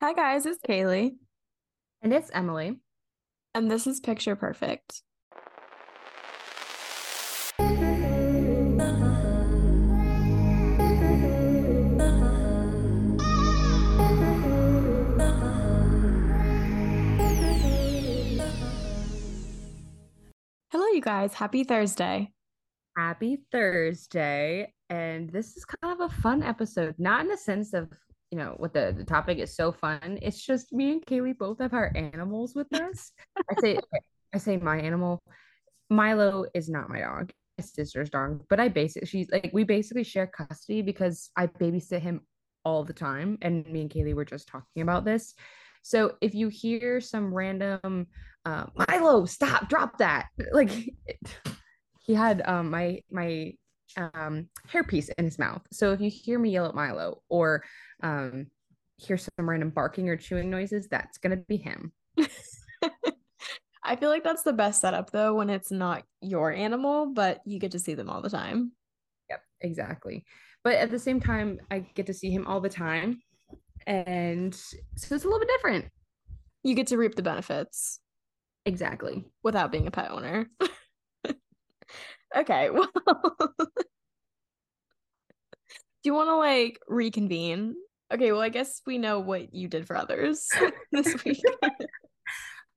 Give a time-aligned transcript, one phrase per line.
[0.00, 1.16] Hi guys, it's Caley,
[2.02, 2.78] And it's Emily.
[3.54, 5.02] and this is Picture Perfect.
[20.70, 21.34] Hello, you guys.
[21.34, 22.30] Happy Thursday.
[22.96, 24.72] Happy Thursday.
[24.90, 27.88] And this is kind of a fun episode, not in the sense of,
[28.30, 30.18] you know, what the, the topic is so fun.
[30.20, 33.12] It's just me and Caley both have our animals with us.
[33.50, 33.80] I say
[34.34, 35.22] I say my animal.
[35.90, 40.04] Milo is not my dog, my sister's dog, but I basically she's like we basically
[40.04, 42.20] share custody because I babysit him
[42.64, 43.38] all the time.
[43.40, 45.34] And me and Caley were just talking about this.
[45.82, 48.08] So if you hear some random
[48.44, 50.26] uh, Milo, stop, drop that.
[50.52, 50.70] Like
[52.00, 53.52] he had um my my
[53.96, 55.62] um hairpiece in his mouth.
[55.72, 57.64] So if you hear me yell at Milo or
[58.02, 58.46] um
[58.96, 61.92] hear some random barking or chewing noises, that's gonna be him.
[63.84, 67.58] I feel like that's the best setup though when it's not your animal, but you
[67.58, 68.72] get to see them all the time.
[69.30, 70.24] Yep, exactly.
[70.64, 73.22] But at the same time, I get to see him all the time.
[73.86, 75.86] And so it's a little bit different.
[76.62, 78.00] You get to reap the benefits
[78.66, 79.24] Exactly.
[79.42, 80.48] without being a pet owner.
[82.36, 82.88] Okay, well,
[83.58, 83.66] do
[86.04, 87.74] you want to like reconvene?
[88.12, 90.48] Okay, well, I guess we know what you did for others
[90.92, 91.42] this week.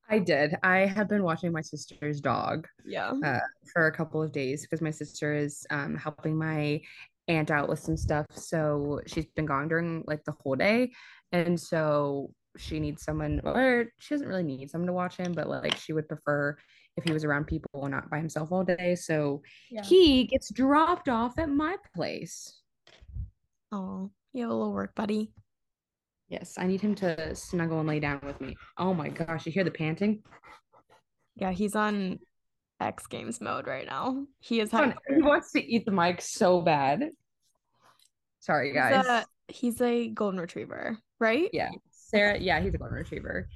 [0.10, 0.56] I did.
[0.64, 3.14] I have been watching my sister's dog Yeah.
[3.24, 3.40] uh,
[3.74, 6.82] for a couple of days because my sister is um, helping my
[7.30, 8.26] aunt out with some stuff.
[8.32, 10.92] So she's been gone during like the whole day.
[11.32, 15.48] And so she needs someone, or she doesn't really need someone to watch him, but
[15.48, 16.58] like she would prefer
[16.98, 18.96] if he was around people and not by himself all day.
[18.96, 19.84] So Yeah.
[19.84, 22.62] he gets dropped off at my place.
[23.72, 25.32] Oh, you have a little work buddy.
[26.28, 28.56] Yes, I need him to snuggle and lay down with me.
[28.78, 30.24] Oh my gosh, you hear the panting?
[31.36, 32.20] Yeah, he's on
[32.80, 34.26] X Games mode right now.
[34.40, 34.72] He is.
[34.72, 37.10] He wants to eat the mic so bad.
[38.40, 39.06] Sorry, He's guys.
[39.06, 41.50] a, he's a golden retriever, right?
[41.54, 42.38] Yeah, Sarah.
[42.40, 43.48] Yeah, he's a golden retriever.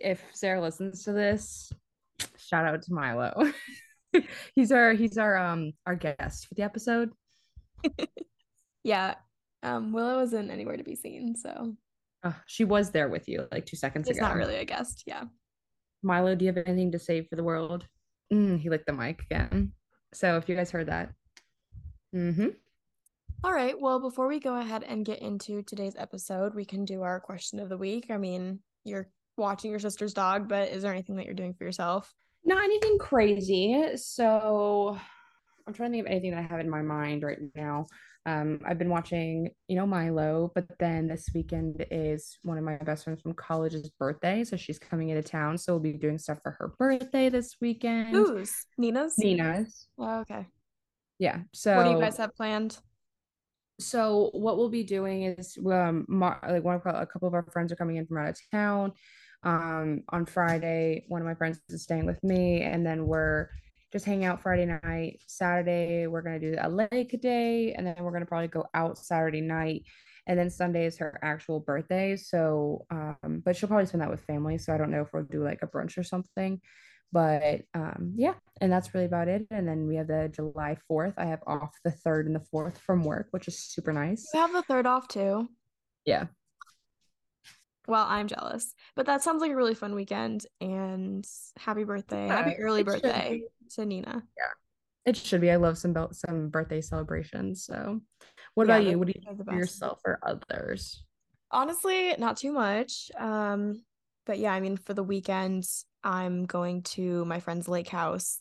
[0.00, 1.72] If Sarah listens to this,
[2.38, 3.52] shout out to Milo.
[4.54, 7.10] he's our he's our um our guest for the episode.
[8.84, 9.14] Yeah.
[9.62, 11.74] Um, Willow isn't anywhere to be seen, so
[12.22, 14.28] Uh, she was there with you like two seconds it's ago.
[14.28, 15.04] not really a guest.
[15.06, 15.24] Yeah.
[16.02, 17.86] Milo, do you have anything to say for the world?
[18.30, 19.72] Mm, he licked the mic again.
[20.12, 21.12] So if you guys heard that,
[22.14, 22.48] mm-hmm.
[23.42, 23.78] All right.
[23.78, 27.60] Well, before we go ahead and get into today's episode, we can do our question
[27.60, 28.10] of the week.
[28.10, 31.64] I mean, you're watching your sister's dog, but is there anything that you're doing for
[31.64, 32.12] yourself?
[32.44, 33.86] Not anything crazy.
[33.96, 34.98] So
[35.66, 37.86] I'm trying to think of anything that I have in my mind right now.
[38.26, 42.76] Um, I've been watching, you know, Milo, but then this weekend is one of my
[42.76, 44.44] best friends from college's birthday.
[44.44, 45.58] So she's coming into town.
[45.58, 48.08] So we'll be doing stuff for her birthday this weekend.
[48.10, 49.18] Who's Nina's?
[49.18, 49.88] Nina's.
[49.98, 50.46] Oh, okay.
[51.18, 51.40] Yeah.
[51.52, 52.78] So What do you guys have planned?
[53.80, 57.44] so what we'll be doing is um Mar- like one of a couple of our
[57.52, 58.92] friends are coming in from out of town
[59.44, 63.48] um on friday one of my friends is staying with me and then we're
[63.94, 65.22] just hanging out friday night.
[65.28, 68.66] Saturday we're going to do a lake day and then we're going to probably go
[68.74, 69.84] out saturday night.
[70.26, 74.24] And then sunday is her actual birthday so um but she'll probably spend that with
[74.24, 76.60] family so i don't know if we'll do like a brunch or something.
[77.12, 79.46] But um yeah and that's really about it.
[79.52, 82.78] And then we have the july 4th i have off the 3rd and the 4th
[82.78, 84.28] from work which is super nice.
[84.34, 85.48] You have the third off too.
[86.04, 86.24] yeah
[87.86, 90.46] Well, I'm jealous, but that sounds like a really fun weekend.
[90.60, 91.26] And
[91.58, 93.42] happy birthday, happy early birthday
[93.74, 94.22] to Nina.
[94.36, 95.10] Yeah.
[95.10, 98.00] It should be i love some some birthday celebrations so
[98.54, 101.04] what Yeah, about you what do you do for yourself or others
[101.54, 103.12] Honestly, not too much.
[103.16, 103.84] Um,
[104.26, 105.64] but yeah, I mean, for the weekend,
[106.02, 108.40] I'm going to my friend's lake house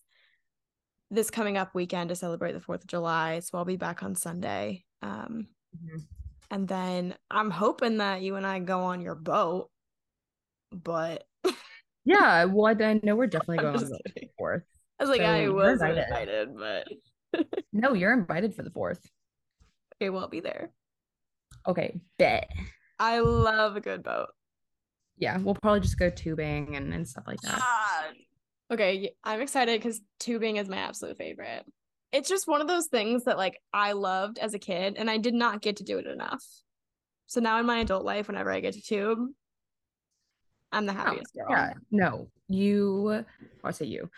[1.11, 3.39] this coming up weekend to celebrate the 4th of July.
[3.39, 4.83] So I'll be back on Sunday.
[5.03, 5.47] Um,
[6.53, 9.71] and then I'm hoping that you and I go on your boat,
[10.71, 11.25] but
[12.05, 13.99] yeah well i, know we're definitely going on the
[14.37, 14.63] fourth
[14.99, 16.05] I was like, So I was invited.
[16.09, 18.99] invited, but no you're invited for the fourth
[19.95, 20.69] okay, we'll be there.
[21.67, 22.49] okay bet
[22.99, 24.27] I love a good boat.
[25.17, 28.07] yeah we'll probably just go tubing and, and stuff like that Ah.
[28.71, 31.63] Okay, I'm excited because tubing is my absolute favorite.
[32.13, 35.17] It's just one of those things that like I loved as a kid and I
[35.17, 36.43] did not get to do it enough.
[37.27, 39.19] So now in my adult life, whenever I get to tube,
[40.71, 41.45] I'm the Oh, happiest girl.
[41.49, 43.23] yeah no you
[43.63, 44.09] i say you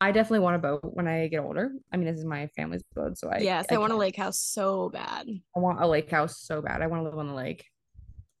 [0.00, 2.82] i definitely want a boat when i get older i mean this is my family's
[2.94, 5.26] boat so i yes, I, want a can't- lake house so bad.
[5.54, 7.64] i want a lake house so bad i want to live on the lake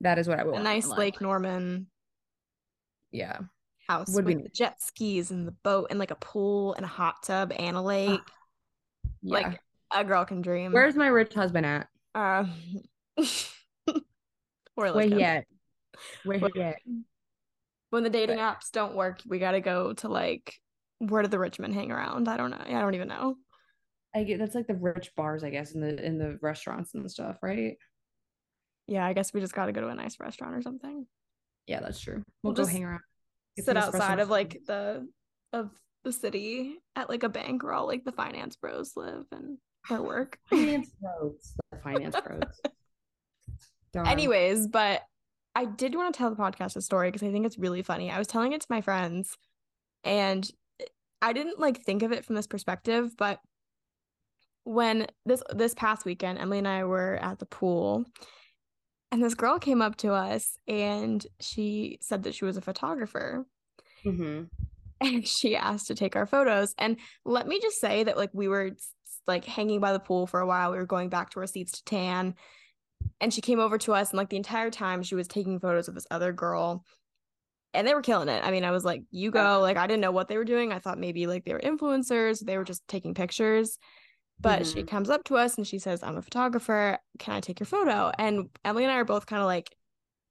[0.00, 1.20] That is what I would A nice Lake.
[1.20, 1.88] Norman
[3.10, 3.40] Yeah.
[3.88, 6.84] house Would with be the jet skis and the boat and like a pool and
[6.84, 8.20] a hot tub and a lake.
[9.26, 9.34] Yeah.
[9.34, 9.60] Like
[9.94, 10.72] a girl can dream.
[10.72, 11.88] Where's my rich husband at?
[12.14, 12.44] uh
[14.76, 15.22] we're Where he looking.
[15.22, 15.44] at?
[16.24, 16.76] Where he at?
[17.90, 20.54] When the dating apps don't work, we gotta go to like
[20.98, 22.28] where do the rich men hang around?
[22.28, 22.62] I don't know.
[22.64, 23.36] I don't even know.
[24.14, 27.10] I get that's like the rich bars, I guess, in the in the restaurants and
[27.10, 27.76] stuff, right?
[28.86, 31.06] Yeah, I guess we just gotta go to a nice restaurant or something.
[31.66, 32.22] Yeah, that's true.
[32.42, 33.00] We'll We'll, go just hang around.
[33.58, 35.06] Sit outside of like the
[35.52, 35.70] of
[36.06, 39.58] the city at like a bank where all like the finance bros live and
[39.90, 40.38] their work.
[40.48, 41.54] finance roads.
[41.72, 42.14] The finance.
[43.92, 44.06] Darn.
[44.06, 45.02] Anyways, but
[45.56, 48.10] I did want to tell the podcast a story because I think it's really funny.
[48.10, 49.36] I was telling it to my friends
[50.04, 50.48] and
[51.20, 53.40] I didn't like think of it from this perspective, but
[54.64, 58.04] when this this past weekend, Emily and I were at the pool
[59.10, 63.44] and this girl came up to us and she said that she was a photographer
[64.04, 64.48] Mhm.
[65.00, 66.74] And she asked to take our photos.
[66.78, 68.72] And let me just say that like we were
[69.26, 70.70] like hanging by the pool for a while.
[70.70, 72.34] We were going back to our seats to tan.
[73.20, 75.88] And she came over to us and like the entire time she was taking photos
[75.88, 76.84] of this other girl.
[77.74, 78.42] And they were killing it.
[78.42, 79.60] I mean, I was like, you go.
[79.60, 80.72] Like I didn't know what they were doing.
[80.72, 83.78] I thought maybe like they were influencers, they were just taking pictures.
[84.38, 84.88] But she Mhm.
[84.88, 86.98] comes up to us and she says, I'm a photographer.
[87.18, 88.12] Can I take your photo?
[88.18, 89.74] And Emily and I are both kind of like,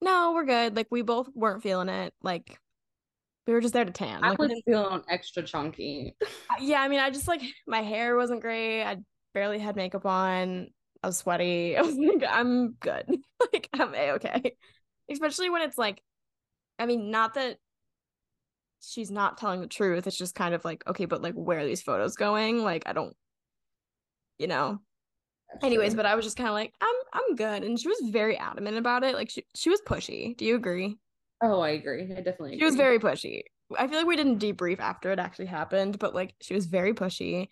[0.01, 0.75] no, we're good.
[0.75, 2.13] Like we both weren't feeling it.
[2.21, 2.59] Like
[3.47, 4.23] we were just there to tan.
[4.23, 6.15] I Like was feeling extra chunky.
[6.59, 8.83] yeah, I mean, I just like my hair wasn't great.
[8.83, 8.97] I
[9.33, 10.69] barely had makeup on.
[11.03, 11.77] I was sweaty.
[11.77, 13.05] I was like, I'm good.
[13.53, 14.55] like I'm a okay.
[15.11, 16.01] Especially when it's like,
[16.79, 17.57] I mean, not that
[18.81, 20.07] she's not telling the truth.
[20.07, 22.63] It's just kind of like, okay, but like, where are these photos going?
[22.63, 23.15] Like, I don't,
[24.37, 24.79] you know.
[25.51, 25.95] That's Anyways, true.
[25.95, 28.77] but I was just kind of like, I'm, I'm good, and she was very adamant
[28.77, 29.15] about it.
[29.15, 30.35] Like, she, she was pushy.
[30.37, 30.97] Do you agree?
[31.41, 32.03] Oh, I agree.
[32.03, 32.57] I definitely.
[32.57, 33.41] She was very pushy.
[33.77, 36.93] I feel like we didn't debrief after it actually happened, but like she was very
[36.93, 37.47] pushy.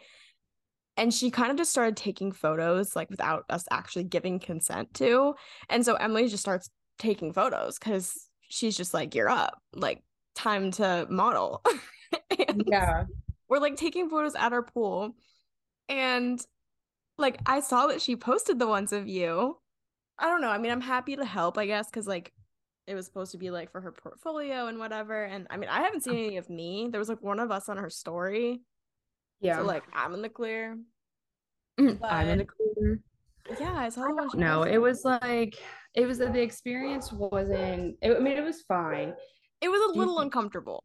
[0.96, 5.34] And she kind of just started taking photos like without us actually giving consent to.
[5.70, 6.70] And so Emily just starts
[7.00, 9.60] taking photos because she's just like, You're up.
[9.74, 10.04] Like,
[10.36, 11.64] time to model.
[12.68, 13.06] Yeah.
[13.50, 15.16] we're like taking photos at our pool.
[15.90, 16.40] And
[17.18, 19.58] like I saw that she posted the ones of you.
[20.20, 20.50] I don't know.
[20.50, 22.32] I mean, I'm happy to help, I guess, because like
[22.88, 25.24] it was supposed to be like for her portfolio and whatever.
[25.24, 26.90] And I mean, I haven't seen any of me.
[26.92, 28.62] There was like one of us on her story.
[29.40, 29.58] Yeah.
[29.58, 30.78] So like I'm in the clear.
[31.80, 33.00] I'm in the clear.
[33.60, 34.30] Yeah, I saw the one.
[34.36, 35.58] No, it was like
[35.96, 37.98] it was the experience wasn't.
[38.02, 39.14] It, I mean, it was fine.
[39.62, 40.84] It was a Do you little uncomfortable.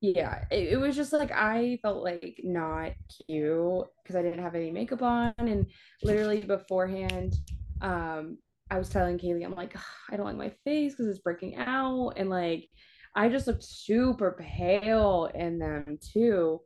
[0.00, 2.92] Yeah, it, it was just like I felt like not
[3.26, 5.66] cute because I didn't have any makeup on, and
[6.02, 7.34] literally beforehand,
[7.80, 8.38] um,
[8.70, 9.76] I was telling Caley, I'm like,
[10.10, 12.68] I don't like my face because it's breaking out, and like,
[13.14, 16.60] I just looked super pale in them too,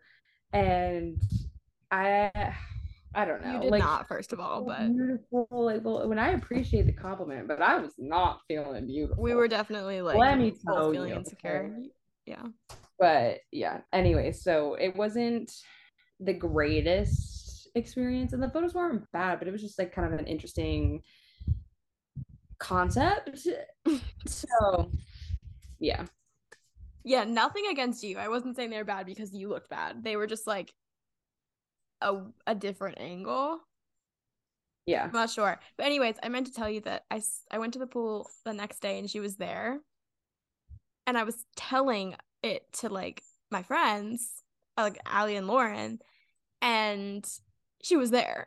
[0.52, 1.20] and
[1.90, 2.54] I,
[3.14, 5.46] I don't know, You did like, not, first of all, but beautiful.
[5.50, 9.22] Like, well, when I appreciate the compliment, but I was not feeling beautiful.
[9.22, 11.74] we were definitely like Let me tell feeling you, insecure.
[12.26, 12.46] Yeah.
[12.98, 15.50] but yeah anyway so it wasn't
[16.20, 20.20] the greatest experience and the photos weren't bad but it was just like kind of
[20.20, 21.02] an interesting
[22.60, 23.46] concept
[24.26, 24.92] so
[25.80, 26.06] yeah
[27.04, 28.18] Yeah, nothing against you.
[28.18, 30.02] I wasn't saying they were bad because you looked bad.
[30.04, 30.74] They were just like
[32.02, 33.60] a a different angle.
[34.86, 35.58] yeah I'm not sure.
[35.76, 38.52] But anyways, I meant to tell you that I I went to the pool the
[38.52, 39.80] next day and she was there.
[41.06, 44.42] And I was telling it to like my friends,
[44.76, 46.00] like Allie and Lauren,
[46.62, 47.26] and
[47.82, 48.46] she was there.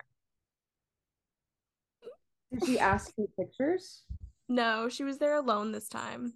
[2.54, 4.04] Did she ask for pictures
[4.50, 6.34] No, she was there alone this time.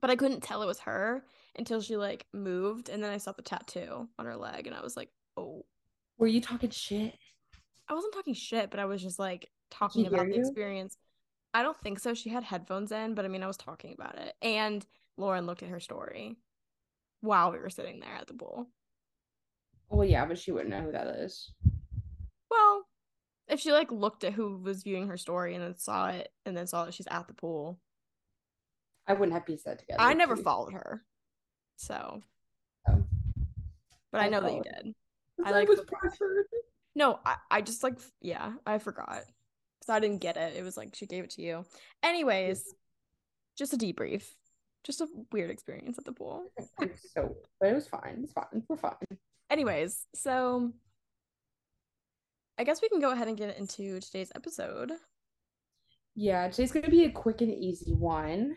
[0.00, 1.24] But I couldn't tell it was her
[1.56, 4.80] until she like moved and then I saw the tattoo on her leg and I
[4.82, 5.64] was like, "Oh,
[6.18, 7.14] were you talking shit
[7.88, 10.40] I wasn't talking shit, but I was just like talking about the you?
[10.40, 10.98] experience.
[11.54, 12.12] I don't think so.
[12.14, 14.34] She had headphones in, but I mean, I was talking about it.
[14.42, 14.84] And
[15.16, 16.36] Lauren looked at her story
[17.22, 18.68] while we were sitting there at the pool.
[19.90, 21.52] well yeah but she wouldn't know who that is
[23.48, 26.56] if she like looked at who was viewing her story and then saw it and
[26.56, 27.78] then saw that she's at the pool,
[29.06, 31.04] i wouldn't have pieced that together I never followed her.
[31.76, 32.22] So,
[32.88, 33.04] Oh.
[34.10, 34.94] but I I know that you did.
[35.44, 36.46] I, like, was pressured.
[36.96, 39.22] No, I, I just like, yeah, I forgot.
[39.78, 40.56] Because I didn't get it.
[40.56, 41.64] It was like she gave it to you.
[42.02, 42.64] Anyways,
[43.56, 44.24] just a debrief.
[44.84, 46.44] Just a weird experience at the pool.
[47.14, 48.94] so but it was fine it's fine we're fine
[49.50, 50.72] Anyways, so
[52.58, 54.92] I guess we can go ahead and get into today's episode.
[56.16, 58.56] Yeah, today's gonna be a quick and easy one.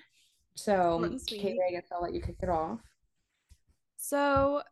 [0.55, 1.17] So.
[1.27, 2.79] Katie, I guess I'll let you kick it off.
[3.97, 4.63] So,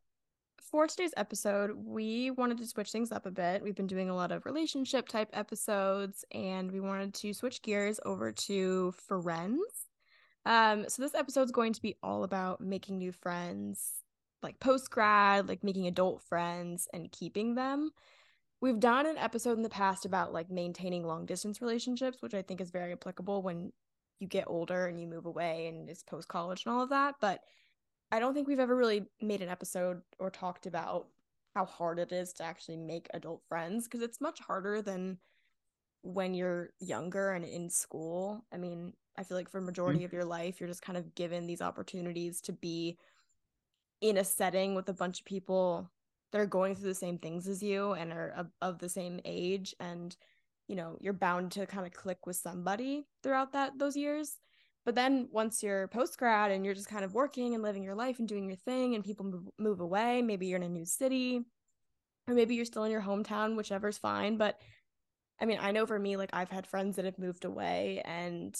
[0.59, 3.61] for today's episode, we wanted to switch things up a bit.
[3.61, 7.99] We've been doing a lot of relationship type episodes, and we wanted to switch gears
[8.05, 9.61] over to friends.
[10.45, 14.01] Um, so this episode is going to be all about making new friends,
[14.41, 17.91] like post grad, like making adult friends and keeping them.
[18.61, 22.41] We've done an episode in the past about like maintaining long distance relationships, which I
[22.41, 23.71] think is very applicable when
[24.19, 27.15] you get older and you move away and it's post college and all of that.
[27.21, 27.41] But
[28.11, 31.07] I don't think we've ever really made an episode or talked about
[31.55, 35.19] how hard it is to actually make adult friends because it's much harder than
[36.01, 38.45] when you're younger and in school.
[38.53, 40.05] I mean, I feel like for majority mm-hmm.
[40.05, 42.97] of your life, you're just kind of given these opportunities to be
[44.01, 45.89] in a setting with a bunch of people
[46.31, 49.19] that are going through the same things as you and are of, of the same
[49.25, 50.15] age and
[50.67, 54.37] you know you're bound to kind of click with somebody throughout that those years.
[54.85, 57.95] But then once you're post grad and you're just kind of working and living your
[57.95, 60.85] life and doing your thing and people move, move away maybe you're in a new
[60.85, 61.41] city
[62.27, 64.37] or maybe you're still in your hometown whichever's fine.
[64.37, 64.59] But
[65.41, 68.55] i mean i know for me like i've had friends that have moved away and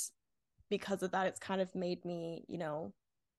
[0.70, 2.94] because of that it's kind of made me you know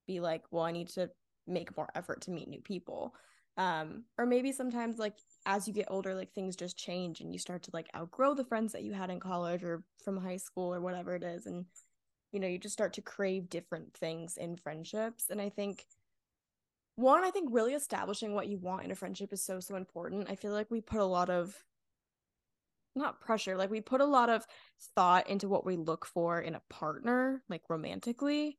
[0.06, 1.08] be like well i need to
[1.46, 3.14] make more effort to meet new people
[3.60, 5.14] um or maybe sometimes like
[5.44, 8.44] as you get older like things just change and you start to like outgrow the
[8.44, 11.66] friends that you had in college or from high school or whatever it is and
[12.32, 15.84] you know you just start to crave different things in friendships and i think
[16.96, 20.30] one i think really establishing what you want in a friendship is so so important.
[20.30, 21.54] I feel like we put a lot of
[22.94, 24.44] not pressure like we put a lot of
[24.96, 28.58] thought into what we look for in a partner like romantically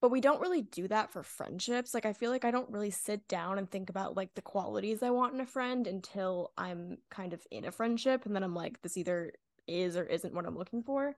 [0.00, 2.90] but we don't really do that for friendships like i feel like i don't really
[2.90, 6.98] sit down and think about like the qualities i want in a friend until i'm
[7.10, 9.32] kind of in a friendship and then i'm like this either
[9.70, 11.16] is or isn't what i'm looking for.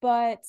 [0.00, 0.44] But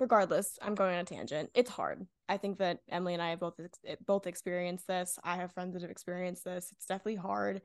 [0.00, 1.50] regardless i'm going on a tangent.
[1.54, 2.06] It's hard.
[2.28, 5.18] I think that emily and i have both ex- eh, both experienced this.
[5.22, 6.70] I have friends that have experienced this.
[6.72, 7.62] It's definitely hard.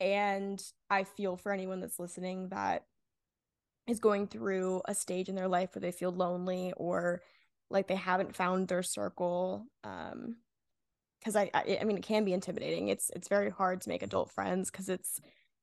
[0.00, 2.84] And i feel for anyone that's listening that
[3.86, 7.22] is going through a stage in their life where they feel lonely or
[7.70, 10.36] like they haven't found their circle um
[11.18, 12.88] because I, I i mean it can be intimidating.
[12.88, 15.20] It's it's very hard to make adult friends because it's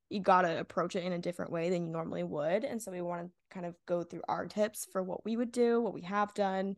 [0.09, 2.63] you gotta approach it in a different way than you normally would.
[2.65, 5.51] And so we want to kind of go through our tips for what we would
[5.51, 6.75] do what we have done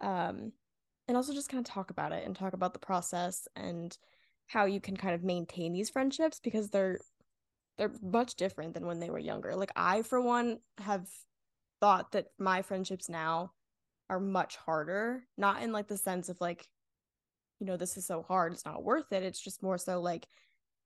[0.00, 0.52] um
[1.08, 3.98] and also just kind of talk about it and talk about the process and
[4.46, 6.98] how you can kind of maintain these friendships because they're
[7.76, 9.54] they're much different than when they were younger.
[9.54, 11.08] Like i for one have
[11.80, 13.52] thought that my friendships now
[14.12, 16.66] are much harder not in like the sense of like
[17.60, 20.26] you know this is so hard it's not worth it it's just more so like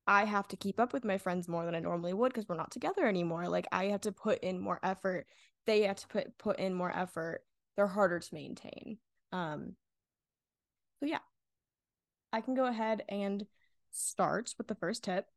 [0.05, 2.55] i have to keep up with my friends more than i normally would because we're
[2.55, 5.25] not together anymore like i have to put in more effort
[5.65, 7.41] they have to put put in more effort
[7.75, 8.97] they're harder to maintain
[9.31, 9.75] um
[10.99, 11.19] so yeah.
[12.33, 13.45] I can go ahead and
[13.91, 15.27] start with the first tip.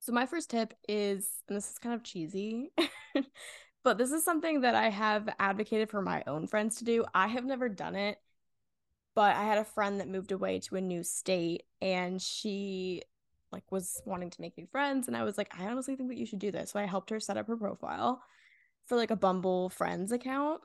[0.00, 2.72] So my first tip is and this is kind of cheesy
[3.84, 7.04] but this is something that I have advocated for my own friends to do.
[7.14, 8.18] I have never done it,
[9.14, 13.02] but I had a friend that moved away to a new state and she
[13.52, 16.18] like was wanting to make new friends and I was like, I honestly think that
[16.18, 16.72] you should do this.
[16.72, 18.22] So I helped her set up her profile
[18.86, 20.62] for like a Bumble friends account.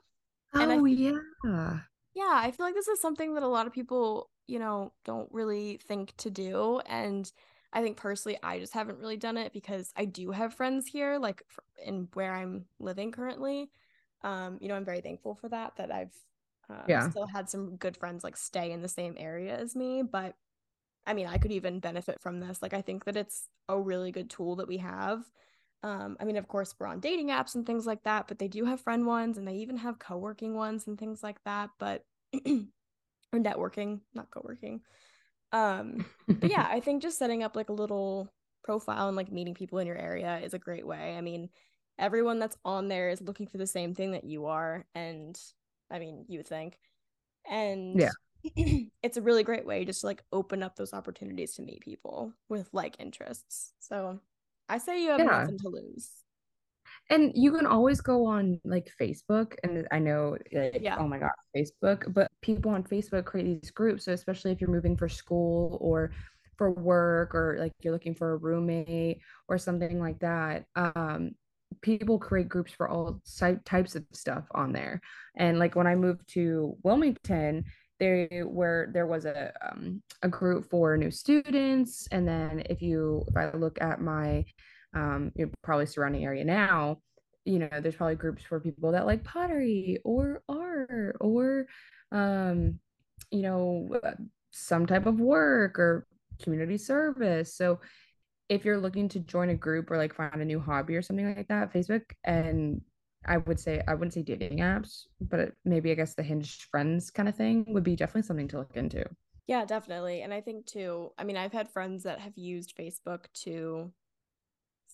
[0.54, 1.18] Oh yeah.
[2.14, 5.28] Yeah, I feel like this is something that a lot of people, you know, don't
[5.30, 7.30] really think to do and
[7.72, 11.18] I think personally, I just haven't really done it because I do have friends here,
[11.18, 11.42] like
[11.84, 13.70] in where I'm living currently.
[14.22, 15.76] Um, you know, I'm very thankful for that.
[15.76, 16.14] That I've
[16.68, 17.08] um, yeah.
[17.10, 20.02] still had some good friends like stay in the same area as me.
[20.02, 20.34] But
[21.06, 22.60] I mean, I could even benefit from this.
[22.60, 25.24] Like, I think that it's a really good tool that we have.
[25.82, 28.48] Um, I mean, of course, we're on dating apps and things like that, but they
[28.48, 31.70] do have friend ones and they even have co working ones and things like that.
[31.78, 34.82] But or networking, not co working.
[35.52, 39.54] Um, but yeah, I think just setting up like a little profile and like meeting
[39.54, 41.16] people in your area is a great way.
[41.16, 41.50] I mean,
[41.98, 45.38] everyone that's on there is looking for the same thing that you are, and
[45.90, 46.78] I mean, you would think,
[47.48, 48.10] and yeah,
[49.02, 52.32] it's a really great way just to like open up those opportunities to meet people
[52.48, 53.72] with like interests.
[53.80, 54.20] So
[54.68, 55.26] I say you have yeah.
[55.26, 56.10] nothing to lose
[57.10, 60.96] and you can always go on like Facebook, and I know, like, yeah.
[60.98, 62.12] oh my god, Facebook.
[62.14, 66.12] But people on Facebook create these groups, so especially if you're moving for school or
[66.56, 70.64] for work, or like you're looking for a roommate or something like that.
[70.76, 71.32] Um,
[71.82, 73.20] people create groups for all
[73.64, 75.00] types of stuff on there.
[75.36, 77.64] And like when I moved to Wilmington,
[77.98, 83.24] there where there was a um, a group for new students, and then if you
[83.28, 84.44] if I look at my
[84.94, 85.32] um,
[85.62, 86.98] probably surrounding area now,
[87.44, 91.66] you know, there's probably groups for people that like pottery or art or,
[92.12, 92.78] um,
[93.30, 94.12] you know, uh,
[94.50, 96.06] some type of work or
[96.42, 97.54] community service.
[97.54, 97.80] So
[98.48, 101.34] if you're looking to join a group or like find a new hobby or something
[101.34, 102.80] like that, Facebook and
[103.26, 107.10] I would say I wouldn't say dating apps, but maybe I guess the Hinge friends
[107.10, 109.04] kind of thing would be definitely something to look into.
[109.46, 110.22] Yeah, definitely.
[110.22, 113.92] And I think too, I mean, I've had friends that have used Facebook to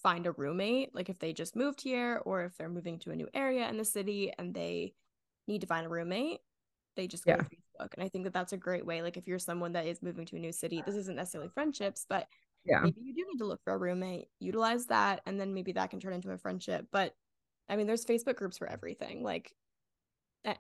[0.07, 3.17] find a roommate, like if they just moved here or if they're moving to a
[3.17, 4.95] new area in the city and they
[5.49, 6.39] need to find a roommate,
[6.95, 7.39] they just go yeah.
[7.39, 7.93] to Facebook.
[7.95, 9.03] And I think that that's a great way.
[9.03, 12.07] Like if you're someone that is moving to a new city, this isn't necessarily friendships,
[12.09, 12.29] but
[12.65, 15.73] yeah, maybe you do need to look for a roommate, utilize that, and then maybe
[15.73, 16.87] that can turn into a friendship.
[16.93, 17.13] But
[17.69, 19.53] I mean, there's Facebook groups for everything, like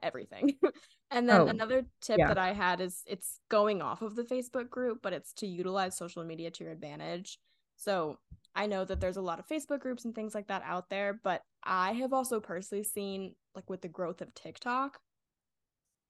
[0.03, 0.57] everything.
[1.13, 2.27] and then oh, another tip yeah.
[2.27, 5.97] that I had is it's going off of the Facebook group, but it's to utilize
[5.97, 7.39] social media to your advantage.
[7.77, 8.19] So
[8.57, 11.21] I know that there's a lot of Facebook groups and things like that out there,
[11.23, 14.99] but I have also personally seen like with the growth of TikTok,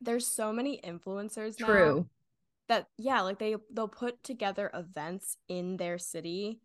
[0.01, 1.97] there's so many influencers True.
[1.97, 2.07] now
[2.69, 6.61] that yeah, like they they'll put together events in their city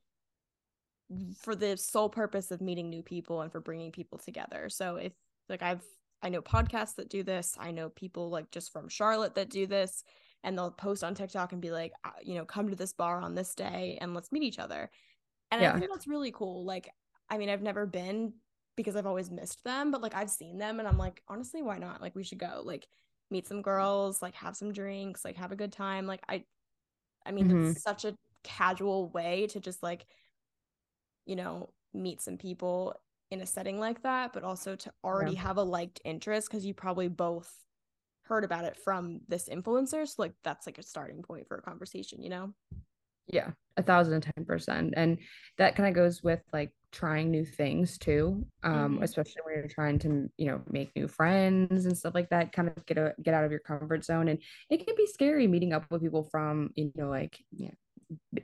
[1.42, 4.70] for the sole purpose of meeting new people and for bringing people together.
[4.70, 5.14] So if
[5.50, 5.84] like I've
[6.22, 9.66] I know podcasts that do this, I know people like just from Charlotte that do
[9.66, 10.04] this
[10.44, 13.20] and they'll post on TikTok and be like, uh, you know, come to this bar
[13.20, 14.90] on this day and let's meet each other.
[15.52, 15.74] And yeah.
[15.74, 16.64] I think that's really cool.
[16.64, 16.90] Like,
[17.30, 18.34] I mean, I've never been
[18.78, 21.78] because I've always missed them, but like I've seen them and I'm like, honestly, why
[21.78, 22.02] not?
[22.02, 22.88] Like, we should go, like,
[23.30, 26.08] meet some girls, like, have some drinks, like, have a good time.
[26.08, 26.46] Like, I,
[27.26, 27.72] I mean, mm-hmm.
[27.72, 30.06] it's such a casual way to just like,
[31.26, 32.96] you know, meet some people
[33.30, 35.42] in a setting like that, but also to already yeah.
[35.42, 37.54] have a liked interest because you probably both
[38.24, 40.08] heard about it from this influencer.
[40.08, 42.54] So like that's like a starting point for a conversation, you know?
[43.32, 44.94] Yeah, a thousand and ten percent.
[44.96, 45.18] And
[45.58, 48.46] that kind of goes with like trying new things too.
[48.64, 49.04] Um, mm-hmm.
[49.04, 52.68] especially when you're trying to, you know, make new friends and stuff like that, kind
[52.68, 54.28] of get a get out of your comfort zone.
[54.28, 57.72] And it can be scary meeting up with people from, you know, like yeah,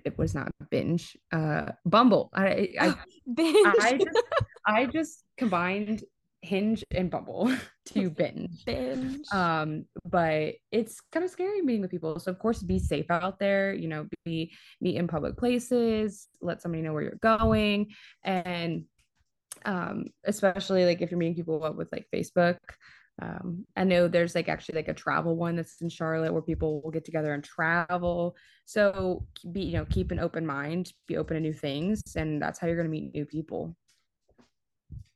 [0.06, 2.96] it was not binge uh bumble i i
[3.34, 3.68] binge.
[3.82, 4.24] I, just,
[4.66, 6.04] I just combined
[6.48, 7.54] Hinge and Bumble
[7.88, 8.66] to binge.
[8.66, 9.26] binge.
[9.32, 12.20] Um, but it's kind of scary meeting with people.
[12.20, 13.74] So of course, be safe out there.
[13.74, 16.28] You know, be meet in public places.
[16.42, 17.88] Let somebody know where you're going,
[18.24, 18.86] and
[19.66, 22.58] um, especially like if you're meeting people up with like Facebook.
[23.20, 26.82] Um, I know there's like actually like a travel one that's in Charlotte where people
[26.82, 28.36] will get together and travel.
[28.66, 32.60] So be you know keep an open mind, be open to new things, and that's
[32.60, 33.76] how you're gonna meet new people.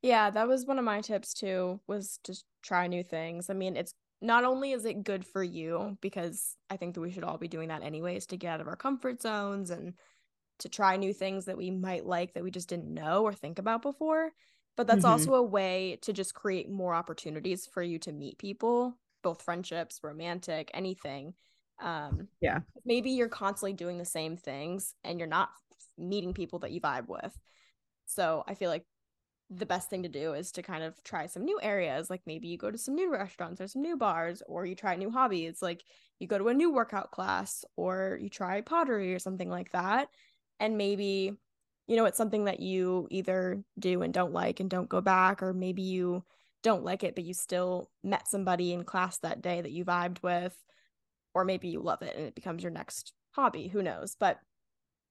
[0.01, 3.49] Yeah, that was one of my tips too, was to try new things.
[3.49, 7.11] I mean, it's not only is it good for you because I think that we
[7.11, 9.93] should all be doing that anyways to get out of our comfort zones and
[10.59, 13.57] to try new things that we might like that we just didn't know or think
[13.57, 14.31] about before,
[14.77, 15.11] but that's mm-hmm.
[15.11, 19.99] also a way to just create more opportunities for you to meet people, both friendships,
[20.03, 21.33] romantic, anything.
[21.81, 22.59] Um yeah.
[22.85, 25.49] Maybe you're constantly doing the same things and you're not
[25.97, 27.35] meeting people that you vibe with.
[28.05, 28.85] So, I feel like
[29.53, 32.47] the best thing to do is to kind of try some new areas like maybe
[32.47, 35.61] you go to some new restaurants or some new bars or you try new hobbies
[35.61, 35.83] like
[36.19, 40.07] you go to a new workout class or you try pottery or something like that.
[40.59, 41.33] And maybe
[41.87, 45.43] you know it's something that you either do and don't like and don't go back
[45.43, 46.23] or maybe you
[46.63, 50.21] don't like it but you still met somebody in class that day that you vibed
[50.21, 50.55] with
[51.33, 54.15] or maybe you love it and it becomes your next hobby who knows?
[54.17, 54.39] But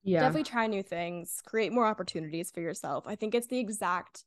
[0.03, 0.21] yeah.
[0.21, 3.05] definitely try new things create more opportunities for yourself.
[3.07, 4.25] I think it's the exact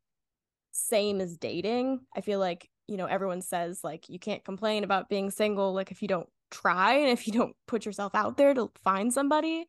[0.74, 2.02] same as dating.
[2.16, 5.92] I feel like, you know, everyone says like you can't complain about being single like
[5.92, 9.68] if you don't try and if you don't put yourself out there to find somebody.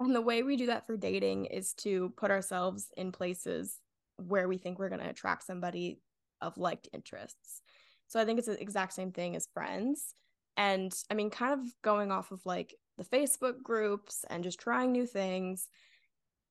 [0.00, 3.78] And the way we do that for dating is to put ourselves in places
[4.16, 6.00] where we think we're going to attract somebody
[6.40, 7.62] of liked interests.
[8.06, 10.14] So I think it's the exact same thing as friends.
[10.56, 14.92] And I mean, kind of going off of like the Facebook groups and just trying
[14.92, 15.66] new things.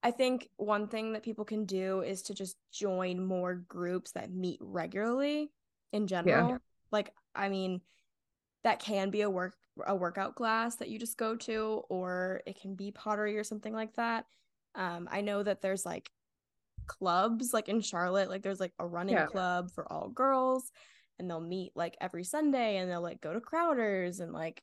[0.03, 4.31] I think one thing that people can do is to just join more groups that
[4.31, 5.51] meet regularly
[5.91, 6.49] in general.
[6.49, 6.57] Yeah.
[6.91, 7.81] Like, I mean,
[8.63, 9.55] that can be a work
[9.85, 13.73] a workout class that you just go to, or it can be pottery or something
[13.73, 14.25] like that.
[14.75, 16.09] Um, I know that there's like
[16.87, 19.25] clubs like in Charlotte, like there's like a running yeah.
[19.25, 20.71] club for all girls,
[21.19, 24.61] and they'll meet like every Sunday and they'll like go to Crowders and like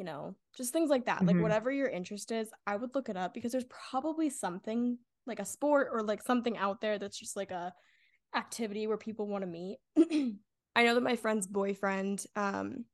[0.00, 1.18] you know, just things like that.
[1.18, 1.26] Mm-hmm.
[1.26, 5.40] Like whatever your interest is, I would look it up because there's probably something like
[5.40, 7.74] a sport or like something out there that's just like a
[8.34, 9.76] activity where people want to meet.
[10.74, 12.86] I know that my friend's boyfriend um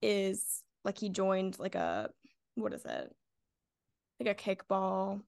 [0.00, 2.08] is like he joined like a
[2.54, 3.14] what is it?
[4.18, 5.20] Like a kickball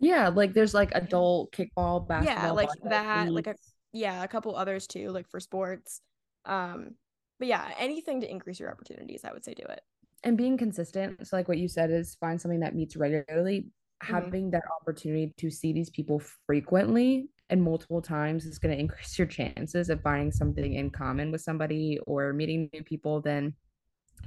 [0.00, 2.44] Yeah, like there's like adult kickball, basketball.
[2.44, 3.54] Yeah, like that, like a
[3.94, 6.02] yeah, a couple others too, like for sports.
[6.44, 6.90] Um,
[7.38, 9.80] but yeah, anything to increase your opportunities, I would say do it.
[10.24, 13.70] and being consistent so like what you said is find something that meets regularly
[14.06, 18.80] hmm having that opportunity to see these people frequently and multiple times is going to
[18.80, 23.54] increase your chances of finding something in common with somebody or meeting new people than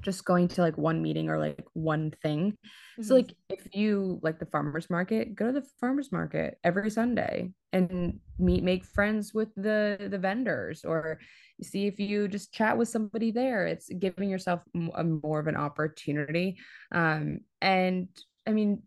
[0.02, 2.58] just going to like one meeting or like one thing.
[3.02, 6.90] So hmm like if you like the farmers market, go to the farmers market every
[6.90, 11.20] Sunday and meet make friends with the the vendors or
[11.64, 13.66] see if you just chat with somebody there.
[13.66, 14.62] It's giving yourself
[14.96, 16.58] a more of an opportunity.
[16.92, 18.08] Um and
[18.48, 18.84] I mean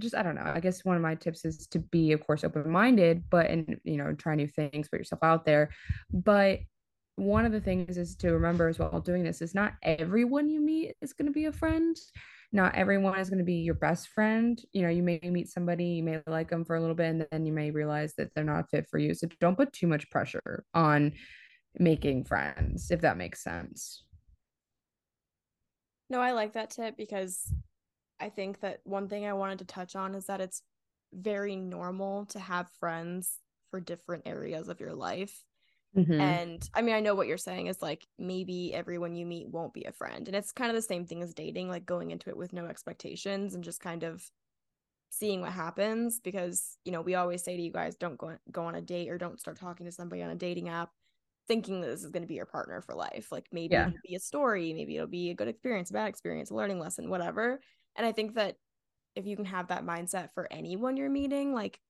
[0.00, 0.42] just I don't know.
[0.54, 3.80] I guess one of my tips is to be, of course, open minded, but and
[3.84, 5.70] you know, try new things, put yourself out there.
[6.12, 6.60] But
[7.18, 10.60] one of the things is to remember as well doing this is not everyone you
[10.60, 11.96] meet is going to be a friend.
[12.52, 14.58] Not everyone is going to be your best friend.
[14.72, 17.26] You know, you may meet somebody, you may like them for a little bit, and
[17.30, 19.12] then you may realize that they're not fit for you.
[19.14, 21.12] So don't put too much pressure on
[21.78, 24.04] making friends, if that makes sense.
[26.08, 27.52] No, I like that tip because
[28.18, 30.62] I think that one thing I wanted to touch on is that it's
[31.12, 33.38] very normal to have friends
[33.70, 35.44] for different areas of your life.
[35.96, 36.20] Mm-hmm.
[36.20, 39.72] And I mean, I know what you're saying is like maybe everyone you meet won't
[39.74, 40.26] be a friend.
[40.28, 42.66] And it's kind of the same thing as dating, like going into it with no
[42.66, 44.22] expectations and just kind of
[45.10, 48.64] seeing what happens because, you know, we always say to you guys don't go go
[48.66, 50.90] on a date or don't start talking to somebody on a dating app
[51.48, 53.32] thinking that this is going to be your partner for life.
[53.32, 53.86] Like maybe Yeah.
[53.88, 56.78] it'll be a story, maybe it'll be a good experience, a bad experience, a learning
[56.78, 57.60] lesson, whatever.
[57.96, 58.56] And I think that
[59.16, 61.80] if you can have that mindset for anyone you're meeting, like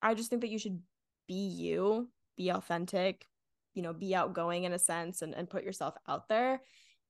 [0.00, 0.80] I just think that you should
[1.28, 3.26] be you, be authentic,
[3.74, 6.62] you know, be outgoing in a sense and, and put yourself out there.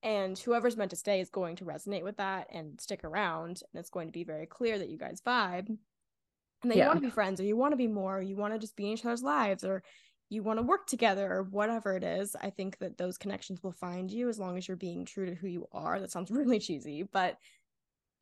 [0.02, 3.62] And whoever's meant to stay is going to resonate with that and stick around.
[3.72, 6.96] And it's going to be very clear that you guys vibe and that you want
[6.96, 8.86] to be friends or you want to be more, or you want to just be
[8.86, 9.82] in each other's lives or
[10.30, 12.36] you want to work together or whatever it is.
[12.40, 15.34] I think that those connections will find you as long as you're being true to
[15.34, 16.00] who you are.
[16.00, 17.36] That sounds really cheesy, but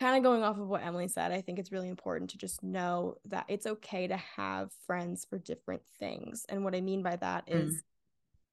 [0.00, 2.62] kind of going off of what Emily said, I think it's really important to just
[2.62, 6.44] know that it's okay to have friends for different things.
[6.48, 7.68] And what I mean by that Mm.
[7.68, 7.82] is,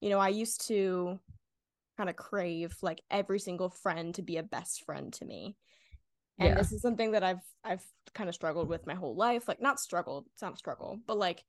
[0.02, 1.20] you know, I used to
[1.98, 5.56] kind of crave like every single friend to be a best friend to me.
[6.40, 6.58] And Yeah.
[6.58, 9.48] this is something that I've I've kind of struggled with my whole life.
[9.48, 11.44] Like not struggled, it's not a struggle, but like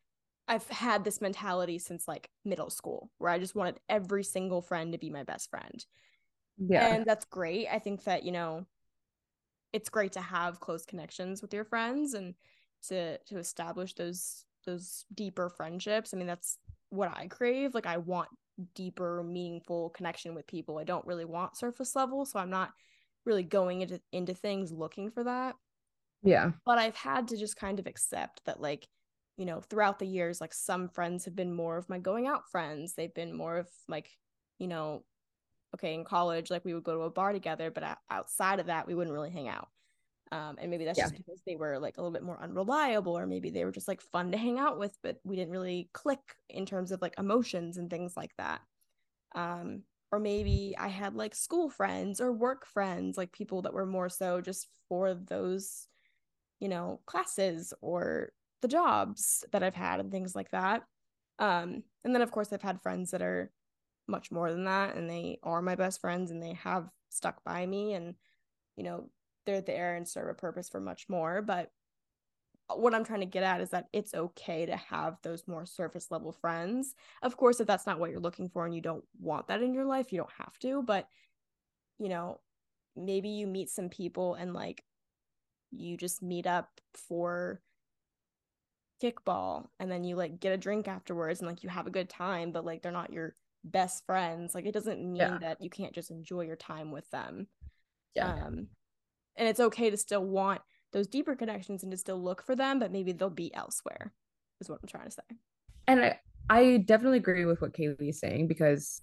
[0.47, 4.93] I've had this mentality since like middle school where I just wanted every single friend
[4.93, 5.85] to be my best friend.
[6.59, 6.87] Yeah.
[6.91, 7.69] And that's great.
[7.73, 8.67] I think that, you know,
[9.75, 12.35] it's great to have close connections with your friends and
[12.89, 16.15] to to establish those those deeper friendships.
[16.15, 16.59] I mean, that's
[16.89, 17.75] what I crave.
[17.75, 18.29] Like I want
[18.75, 20.79] deeper, meaningful connection with people.
[20.79, 22.71] I don't really want surface level, so I'm not
[23.27, 25.57] really going into into things looking for that.
[26.23, 26.53] Yeah.
[26.65, 28.87] But I've had to just kind of accept that like
[29.37, 32.49] you know, throughout the years, like some friends have been more of my going out
[32.53, 32.95] friends.
[32.95, 34.09] They've been more of like,
[34.61, 35.03] you know,
[35.75, 38.87] okay, in college, like we would go to a bar together, but outside of that,
[38.87, 39.69] we wouldn't really hang out.
[40.33, 41.03] Um, and maybe that's Yeah.
[41.03, 43.89] just because they were like a little bit more unreliable, or maybe they were just
[43.89, 47.15] like fun to hang out with, but we didn't really click in terms of like
[47.19, 48.63] emotions and things like that.
[49.35, 53.87] Um, or maybe I had like school friends or work friends, like people that were
[53.87, 55.89] more so just for those,
[56.61, 58.33] you know, classes or
[58.63, 60.85] the jobs that I've had and things like that.
[61.39, 63.53] Um, and then of course I've had friends that are
[64.07, 67.65] much more than that and they are my best friends and they have stuck by
[67.65, 68.15] me and
[68.77, 69.09] you know
[69.47, 71.71] they're there and serve a purpose for much more but
[72.69, 75.67] uh, what i'm trying to get at is that it's okay to have those more
[75.67, 76.95] surface level friends.
[77.23, 79.75] Of course if that's not what you're looking for and you don't want that in
[79.75, 81.09] your life you don't have to but
[81.99, 82.41] you know
[82.97, 84.85] maybe you meet some people and like
[85.71, 87.61] you just meet up for
[89.03, 92.09] kickball and then you like get a drink afterwards and like you have a good
[92.09, 93.35] time but like they're not your
[93.65, 95.39] best friends like it doesn't mean Yeah.
[95.39, 97.49] that you can't just enjoy your time with them
[98.15, 98.33] Yeah.
[98.35, 98.69] um
[99.37, 100.61] and it's okay to still want
[100.93, 104.13] those deeper connections and to still look for them but maybe they'll be elsewhere
[104.61, 105.37] is what i'm trying to say
[105.89, 109.01] And I, I definitely agree with what Caley is saying because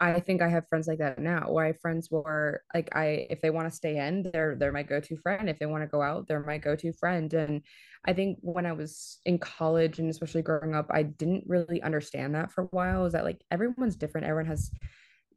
[0.00, 3.26] I think I have friends like that now where I have friends where like I
[3.28, 5.48] if they want to stay in, they're they're my go-to friend.
[5.48, 7.32] If they want to go out, they're my go-to friend.
[7.34, 7.62] And
[8.06, 12.34] I think when I was in college and especially growing up, I didn't really understand
[12.34, 13.04] that for a while.
[13.04, 14.70] Is that like everyone's different, everyone has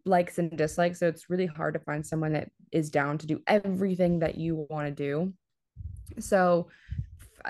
[0.06, 1.00] likes and dislikes.
[1.00, 4.66] So it's really hard to find someone that is down to do everything that you
[4.70, 5.34] want to do.
[6.20, 6.70] So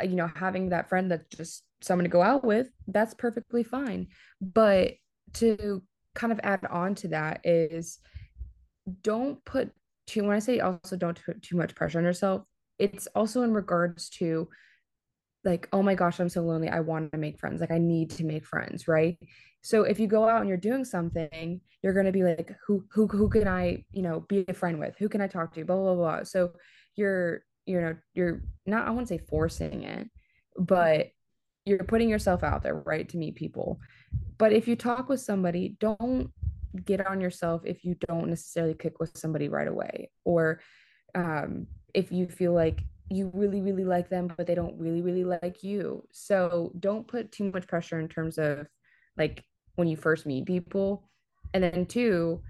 [0.04, 4.08] you know, having that friend that's just someone to go out with, that's perfectly fine.
[4.42, 4.94] But
[5.34, 5.84] to
[6.16, 8.00] kind of add on to that is
[9.02, 9.72] don't put
[10.08, 12.44] too, when I say also don't put too much pressure on yourself,
[12.80, 14.50] it's also in regards to
[15.46, 16.70] like, oh my gosh, I'm so lonely.
[16.70, 17.62] I want to make friends.
[17.62, 19.18] Like, I need to make friends, right?
[19.62, 23.08] So if you go out and you're doing something, you're gonna be like, who who
[23.08, 24.96] who can I, you know, be a friend with?
[25.00, 25.66] Who can I talk to?
[25.66, 26.24] Blah blah blah.
[26.24, 26.52] So
[26.96, 30.10] you're, you know, you're not, I wouldn't say forcing it,
[30.58, 31.08] but
[31.66, 33.80] you're putting yourself out there, right, to meet people.
[34.38, 36.32] But if you talk with somebody, don't
[36.86, 40.60] get on yourself if you don't necessarily click with somebody right away, or
[41.16, 45.24] um, if you feel like you really really like them but they don't really really
[45.24, 46.04] like you.
[46.12, 48.68] So don't put too much pressure in terms of
[49.18, 49.44] like
[49.76, 51.10] when you first meet people.
[51.54, 52.42] And then two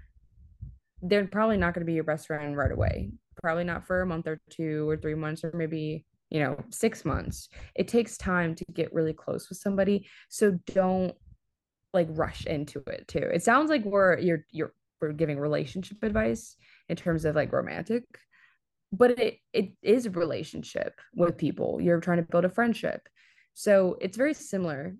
[1.02, 3.10] they're probably not going to be your best friend right away.
[3.42, 7.04] Probably not for a month or two or three months or maybe you know six
[7.04, 7.48] months.
[7.76, 11.14] It takes time to get really close with somebody so don't
[11.92, 13.30] like rush into it too.
[13.32, 16.56] It sounds like we're you're you're we're giving relationship advice
[16.88, 18.02] in terms of like romantic
[18.92, 21.80] but it it is a relationship with people.
[21.80, 23.08] You're trying to build a friendship.
[23.54, 24.96] So it's very similar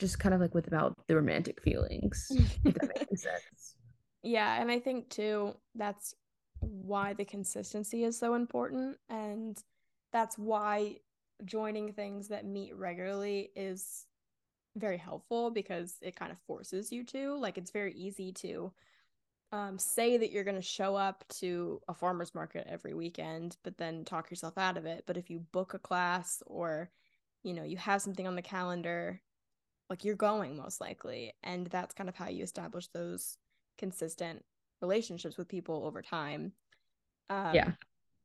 [0.00, 2.26] just kind of like with about the romantic feelings
[2.64, 3.76] if that makes sense.
[4.24, 6.14] Yeah and i think too that's
[6.58, 9.62] why the consistency is so important and
[10.12, 10.96] that's why
[11.44, 14.06] joining things that meet regularly is
[14.76, 18.72] very helpful because it kind of forces you to like it's very easy to
[19.52, 23.76] um, say that you're going to show up to a farmer's market every weekend, but
[23.76, 25.04] then talk yourself out of it.
[25.06, 26.90] But if you book a class or,
[27.42, 29.20] you know, you have something on the calendar,
[29.90, 31.34] like you're going most likely.
[31.42, 33.36] And that's kind of how you establish those
[33.76, 34.42] consistent
[34.80, 36.52] relationships with people over time.
[37.28, 37.72] Um, yeah.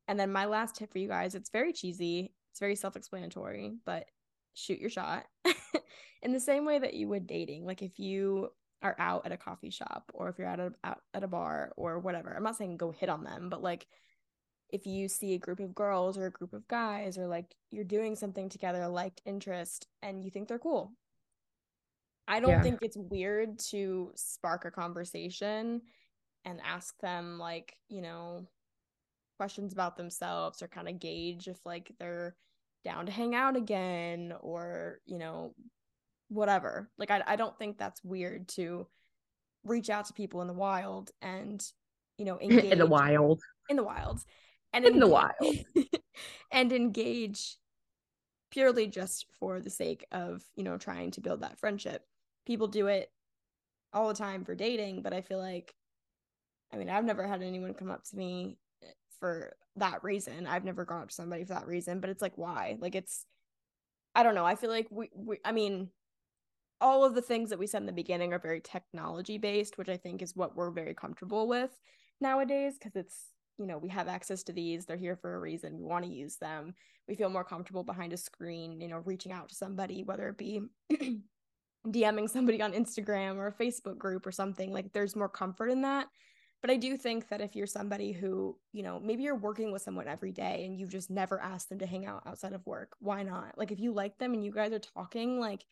[0.08, 3.76] And then my last tip for you guys it's very cheesy, it's very self explanatory,
[3.86, 4.06] but
[4.54, 5.26] shoot your shot
[6.22, 7.66] in the same way that you would dating.
[7.66, 8.50] Like if you
[8.82, 11.72] are out at a coffee shop or if you're at a out at a bar
[11.78, 12.34] or whatever.
[12.36, 13.88] I'm not saying go hit on them, but like
[14.70, 17.86] if you see a group of girls or a group of guys or like you're
[17.86, 20.92] doing something together liked interest and you think they're cool.
[22.28, 22.62] I don't yeah.
[22.62, 25.82] think it's weird to spark a conversation
[26.44, 28.48] and ask them like, you know,
[29.38, 32.36] questions about themselves or kind of gauge if like they're
[32.84, 35.54] down to hang out again or, you know,
[36.30, 36.90] whatever.
[36.98, 38.88] Like I I don't think that's weird to
[39.64, 41.64] reach out to people in the wild and
[42.18, 43.42] you know engage in the wild.
[43.70, 44.22] in the wild
[44.74, 45.56] and in engage, the wild.
[46.52, 47.58] and engage
[48.50, 52.04] purely just for the sake of you know trying to build that friendship.
[52.46, 53.12] People do it
[53.94, 55.74] all the time for dating but i feel like
[56.74, 58.58] i mean i've never had anyone come up to me
[59.20, 62.38] for that reason i've never gone up to somebody for that reason but it's like
[62.38, 63.26] why like it's
[64.16, 65.90] i don't know i feel like we, we i mean
[66.80, 69.90] all of the things that we said in the beginning are very technology based, which
[69.90, 71.72] I think is what we're very comfortable with
[72.22, 74.86] nowadays because it's, you know, we have access to these.
[74.86, 75.78] They're here for a reason.
[75.78, 76.76] We want to use them.
[77.08, 80.38] We feel more comfortable behind a screen, you know, reaching out to somebody, whether it
[80.38, 80.62] be
[81.88, 84.72] DMing somebody on Instagram or a Facebook group or something.
[84.72, 86.08] Like there's more comfort in that.
[86.68, 89.82] But I do think that if you're somebody who, you know, maybe you're working with
[89.82, 92.98] someone every day and you've just never asked them to hang out outside of work,
[93.00, 93.58] why not?
[93.58, 95.64] Like if you like them and you guys are talking, like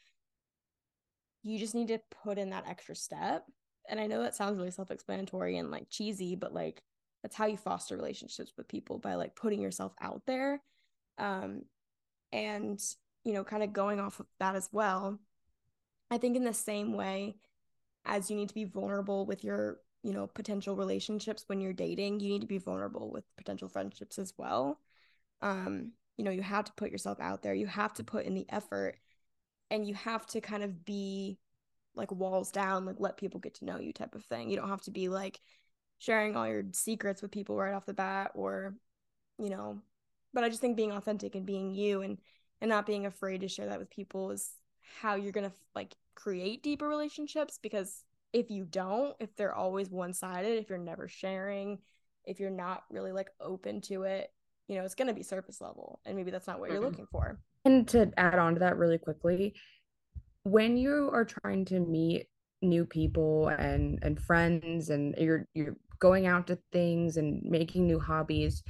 [1.44, 3.44] you just need to put in that extra step.
[3.90, 6.82] And I know that sounds really self explanatory and like cheesy, but like
[7.24, 10.62] that's how you foster relationships with people by like putting yourself out there.
[11.18, 11.64] Um,
[12.32, 12.82] and,
[13.26, 15.20] you know, kind of going off of that as well.
[16.10, 17.36] I think in the same way
[18.06, 22.20] as you need to be vulnerable with your, you know, potential relationships when you're dating,
[22.20, 24.80] you need to be vulnerable with potential friendships as well.
[25.42, 28.36] Um, you know, you have to put yourself out there, you have to put in
[28.36, 28.98] the effort
[29.72, 31.40] and you have to kind of be
[31.96, 34.70] like walls down like let people get to know you type of thing you don't
[34.70, 35.40] have to be like
[35.98, 38.76] sharing all your secrets with people right off the bat or
[39.40, 39.80] you know
[40.34, 42.18] but i just think being authentic and being you and
[42.62, 44.52] and not being afraid to share that with people is
[45.02, 48.04] how you're gonna like create deeper relationships because
[48.36, 51.80] if you don't if they're always one-sided if you're never sharing
[52.26, 54.32] if you're not really like open to it
[54.68, 56.90] you know it's gonna be surface level and maybe that's not what you're mm-hmm.
[56.90, 59.56] looking for and to add on to that really quickly,
[60.44, 62.28] when you are trying to meet
[62.62, 68.00] new people and and friends and you're you're going out to things and making new
[68.00, 68.64] hobbies,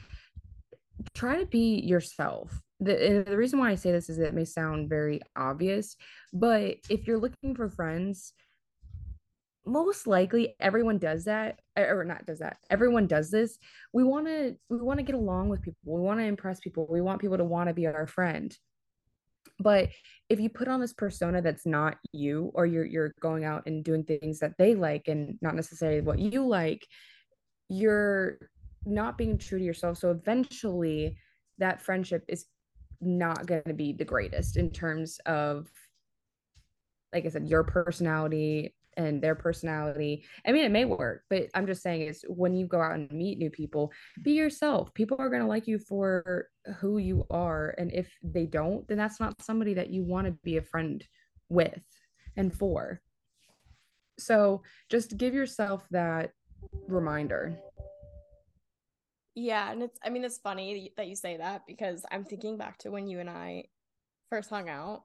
[1.13, 2.62] try to be yourself.
[2.80, 5.95] The, the reason why I say this is it may sound very obvious,
[6.34, 8.34] but if you're looking for friends,
[9.65, 13.58] most likely everyone does that or not does that everyone does this.
[13.93, 15.80] We want to we want to get along with people.
[15.86, 16.88] We want to impress people.
[16.89, 18.56] We want people to want to be our friend.
[19.60, 19.89] But
[20.30, 23.84] if you put on this persona that's not you or you're you're going out and
[23.84, 26.86] doing things that they like and not necessarily what you like
[27.69, 28.38] you're
[28.86, 29.97] not being true to yourself.
[29.97, 31.17] So eventually
[31.58, 32.45] that friendship is
[33.01, 35.67] not going to be the greatest in terms of
[37.13, 40.25] like I said, your personality and their personality.
[40.45, 43.12] I mean, it may work, but I'm just saying is when you go out and
[43.12, 44.93] meet new people, be yourself.
[44.93, 46.47] People are going to like you for
[46.79, 47.75] who you are.
[47.77, 51.03] And if they don't, then that's not somebody that you want to be a friend
[51.49, 51.84] with
[52.38, 53.01] and for.
[54.17, 56.31] So just give yourself that
[56.88, 57.58] reminder.
[59.36, 59.71] Yeah.
[59.71, 62.91] And it's, I mean, it's funny that you say that because I'm thinking back to
[62.91, 63.65] when you and I
[64.29, 65.03] first hung out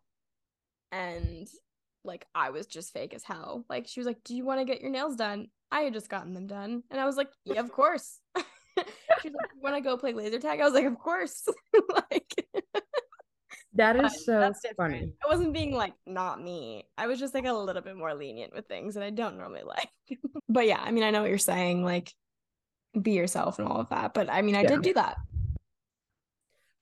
[0.92, 1.48] and
[2.04, 3.64] like I was just fake as hell.
[3.68, 6.08] Like she was like, "Do you want to get your nails done?" I had just
[6.08, 8.20] gotten them done, and I was like, "Yeah, of course."
[9.22, 11.46] She's like, "Want to go play laser tag?" I was like, "Of course."
[12.10, 12.34] like
[13.74, 15.12] that is so funny.
[15.24, 16.86] I wasn't being like not me.
[16.98, 19.62] I was just like a little bit more lenient with things that I don't normally
[19.62, 19.90] like.
[20.48, 21.84] but yeah, I mean, I know what you're saying.
[21.84, 22.12] Like,
[23.00, 24.12] be yourself and all of that.
[24.12, 24.68] But I mean, I yeah.
[24.68, 25.16] did do that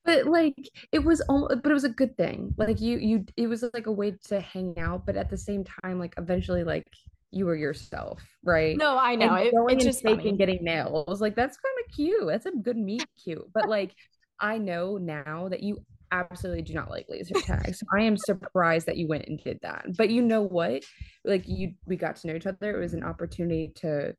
[0.05, 0.55] but like
[0.91, 2.53] it was almost but it was a good thing.
[2.57, 5.63] Like you you it was like a way to hang out but at the same
[5.83, 6.87] time like eventually like
[7.31, 8.77] you were yourself right?
[8.77, 9.35] No i know.
[9.35, 12.27] And it, going it's just taking getting nails like that's kind of cute.
[12.27, 13.45] That's a good meet cute.
[13.53, 13.93] But like
[14.41, 15.77] i know now that you
[16.11, 19.59] absolutely do not like laser tag so i am surprised that you went and did
[19.61, 19.85] that.
[19.97, 20.83] But you know what?
[21.25, 22.75] Like you we got to know each other.
[22.75, 24.15] It was an opportunity to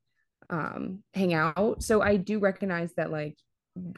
[0.50, 1.82] um hang out.
[1.82, 3.36] So i do recognize that like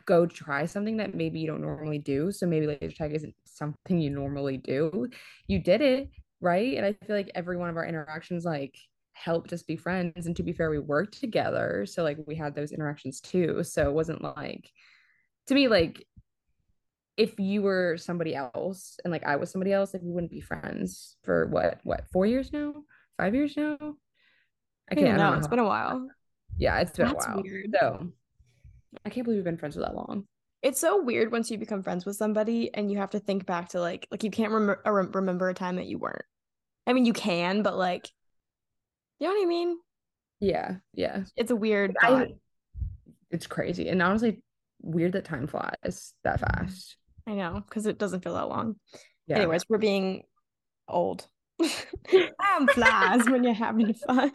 [0.06, 2.30] go try something that maybe you don't normally do.
[2.32, 5.08] So maybe laser tag isn't something you normally do.
[5.46, 6.76] You did it, right?
[6.76, 8.76] And I feel like every one of our interactions like
[9.12, 10.26] helped us be friends.
[10.26, 11.86] And to be fair, we worked together.
[11.86, 13.62] So like we had those interactions too.
[13.62, 14.70] So it wasn't like
[15.46, 16.06] to me, like
[17.16, 20.40] if you were somebody else and like I was somebody else, like we wouldn't be
[20.40, 22.74] friends for what, what, four years now?
[23.18, 23.76] Five years now?
[24.90, 25.34] I can't know.
[25.34, 26.08] It's been a while.
[26.58, 27.42] Yeah, it's been That's a while.
[27.42, 27.74] Weird.
[27.78, 28.08] So
[29.04, 30.26] I can't believe we've been friends for that long.
[30.62, 33.70] It's so weird once you become friends with somebody and you have to think back
[33.70, 36.24] to like like you can't remember remember a time that you weren't.
[36.86, 38.08] I mean, you can, but like,
[39.18, 39.78] you know what I mean?
[40.40, 41.24] Yeah, yeah.
[41.36, 41.96] It's a weird.
[42.00, 42.34] I,
[43.30, 44.40] it's crazy, and honestly,
[44.80, 46.96] weird that time flies that fast.
[47.26, 48.76] I know because it doesn't feel that long.
[49.26, 49.38] Yeah.
[49.38, 50.22] Anyways, we're being
[50.88, 51.26] old.
[51.62, 54.32] time flies when you're having fun.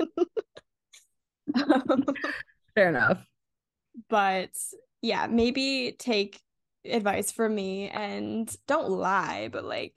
[2.75, 3.19] Fair enough
[4.09, 4.51] but
[5.01, 6.41] yeah, maybe take
[6.85, 9.93] advice from me and don't lie, but like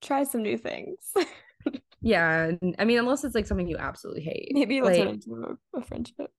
[0.00, 1.12] try some new things.
[2.00, 5.56] yeah, I mean, unless it's like something you absolutely hate, maybe it'll like, turn into
[5.74, 6.30] a, a friendship.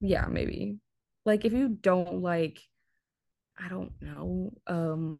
[0.00, 0.78] Yeah, maybe.
[1.24, 2.60] Like if you don't like,
[3.58, 4.52] I don't know.
[4.66, 5.18] Um,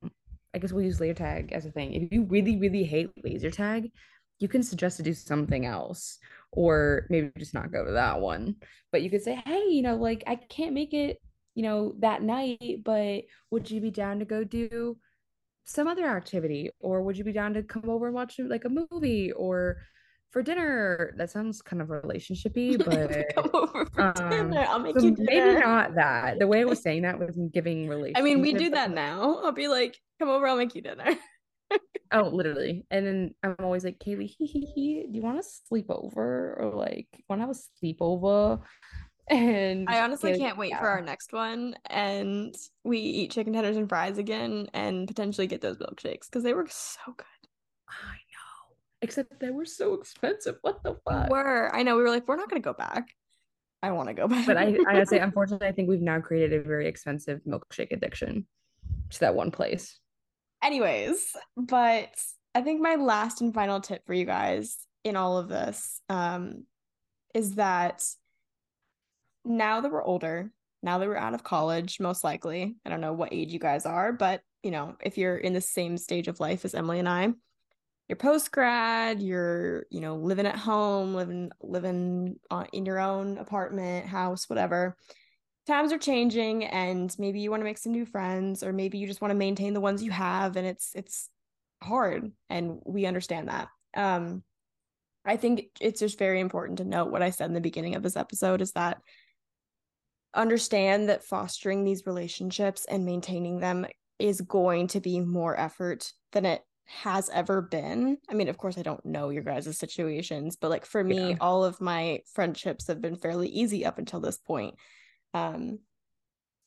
[0.55, 1.93] I guess we'll use laser tag as a thing.
[1.95, 3.91] If you really, really hate laser tag,
[4.39, 6.19] you can suggest to do something else
[6.53, 8.57] or maybe just not go to that one.
[8.93, 11.19] But you could say hey you know like i can't make it
[11.55, 14.97] you know that night but would you be down to go do
[15.67, 16.71] some other activity?
[16.81, 19.79] Or would you be down to come over and watch like a movie or
[20.31, 21.13] for dinner?
[21.19, 25.15] That sounds kind of relationshipy but come over for um, dinner i'll make so you
[25.15, 25.29] dinner.
[25.29, 26.39] maybe not that.
[26.39, 29.41] The way i was saying that was giving relationship i mean we do that now.
[29.43, 31.17] I'll be like come over i'll make you dinner
[32.13, 32.87] oh, literally.
[32.91, 36.57] And then I'm always like, Caley, he, he, he, do you want to sleep over
[36.59, 38.61] or like want to have a sleepover?
[39.29, 40.79] And I honestly Caley, can't wait yeah.
[40.79, 41.75] for our next one.
[41.87, 46.55] And we eat chicken tenders and fries again and potentially get those milkshakes because they
[46.55, 47.27] were so good.
[47.89, 48.77] I know.
[49.03, 50.59] Except they were so expensive.
[50.61, 51.29] What the fuck?
[51.29, 51.75] We were.
[51.75, 51.97] I know.
[51.97, 53.09] We were like, we're not going to go back.
[53.83, 54.47] I want to go back.
[54.47, 57.91] But I, I gotta say, unfortunately, I think we've now created a very expensive milkshake
[57.91, 58.47] addiction
[59.11, 59.99] to that one place.
[60.67, 62.11] Anyways, but
[62.53, 66.65] I think my last and final tip for you guys in all of this um,
[67.33, 68.03] is that
[69.45, 70.51] now that we're older,
[70.83, 73.87] now that we're out of college, most likely, I don't know what age you guys
[73.87, 77.09] are, but you know, if you're in the same stage of life as Emily and
[77.09, 77.33] I,
[78.09, 82.41] you're post grad, you're you know living at home, living living
[82.73, 84.97] in your own apartment, house, whatever
[85.67, 89.07] times are changing and maybe you want to make some new friends or maybe you
[89.07, 91.29] just want to maintain the ones you have and it's it's
[91.83, 94.43] hard and we understand that um
[95.25, 98.03] i think it's just very important to note what i said in the beginning of
[98.03, 98.99] this episode is that
[100.35, 103.87] understand that fostering these relationships and maintaining them
[104.19, 108.17] is going to be more effort than it has ever been.
[108.29, 111.37] I mean, of course, I don't know your guys' situations, but like for me, yeah.
[111.41, 114.77] all of my friendships have been fairly easy up until this point.
[115.35, 115.81] Um,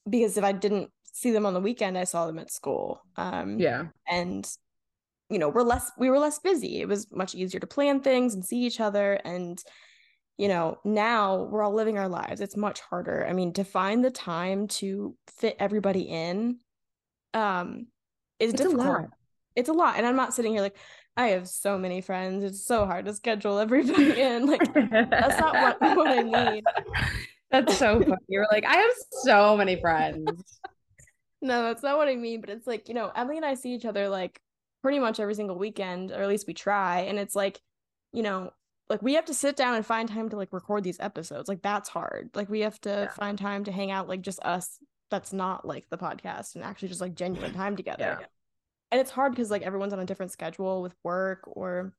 [0.09, 3.01] because if I didn't see them on the weekend, I saw them at school.
[3.15, 3.85] Um, yeah.
[4.07, 4.49] And,
[5.29, 6.81] you know, we're less, we were less busy.
[6.81, 9.13] It was much easier to plan things and see each other.
[9.25, 9.61] And,
[10.37, 12.41] you know, now we're all living our lives.
[12.41, 13.27] It's much harder.
[13.27, 16.59] I mean, to find the time to fit everybody in,
[17.33, 17.87] um,
[18.39, 18.87] is It's a difficult.
[18.87, 19.09] lot.
[19.55, 19.97] It's a lot.
[19.97, 20.77] And I'm not sitting here like,
[21.17, 22.43] I have so many friends.
[22.45, 24.45] It's so hard to schedule everybody in.
[24.45, 26.63] Like, that's not what, what I mean.
[27.51, 28.15] That's so funny.
[28.27, 28.91] You're like, I have
[29.23, 30.29] so many friends.
[31.41, 32.41] No, that's not what I mean.
[32.41, 34.41] But it's like, you know, Emily and I see each other like
[34.81, 37.03] pretty much every single weekend, or at least we try.
[37.03, 37.61] And it's like,
[38.11, 38.51] you know,
[38.89, 41.47] like we have to sit down and find time to like record these episodes.
[41.47, 42.29] Like that's hard.
[42.35, 43.11] Like we have to Yeah.
[43.11, 44.79] find time to hang out, like just us.
[45.11, 48.17] That's not like the podcast and actually just like genuine time together.
[48.19, 48.25] Yeah.
[48.91, 51.93] And it's hard because like everyone's on a different schedule with work or